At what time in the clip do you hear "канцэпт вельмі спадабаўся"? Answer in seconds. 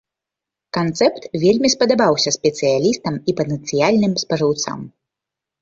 0.77-2.33